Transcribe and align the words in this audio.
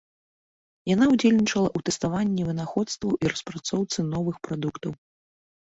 Яна 0.93 1.05
ўдзельнічала 1.11 1.69
ў 1.77 1.91
тэставанні 1.91 2.47
вынаходстваў 2.49 3.11
і 3.23 3.33
распрацоўцы 3.37 4.09
новых 4.13 4.43
прадуктаў. 4.51 5.01